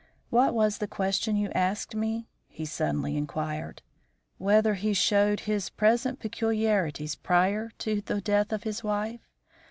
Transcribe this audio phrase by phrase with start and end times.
[0.31, 3.83] What was the question you asked me?" he suddenly inquired.
[4.39, 9.29] "Whether he showed his present peculiarities prior to the death of his wife?